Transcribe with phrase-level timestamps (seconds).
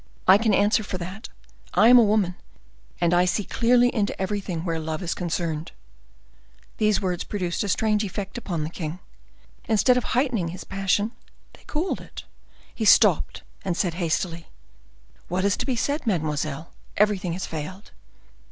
[0.27, 1.29] I can answer for that.
[1.75, 2.33] I am a woman,
[2.99, 5.73] and I see clearly into everything where love is concerned."
[6.77, 8.97] These words produced a strange effect upon the king.
[9.65, 11.11] Instead of heightening his passion,
[11.53, 12.23] they cooled it.
[12.73, 14.47] He stopped, and said hastily,—
[15.27, 16.71] "What is to be said, mademoiselle?
[16.97, 17.91] Everything has failed."